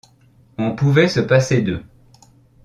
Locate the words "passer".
1.19-1.61